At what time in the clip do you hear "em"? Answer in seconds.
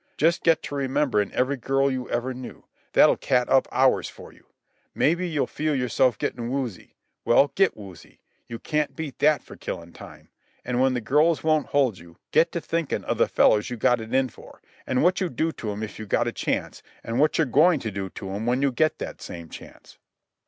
15.71-15.83, 18.31-18.47